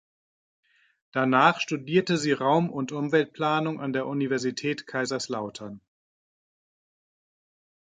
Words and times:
Danach 1.11 1.59
studierte 1.59 2.17
sie 2.17 2.31
Raum- 2.31 2.71
und 2.71 2.91
Umweltplanung 2.91 3.79
an 3.79 3.93
der 3.93 4.07
Universität 4.07 4.87
Kaiserslautern. 4.87 5.79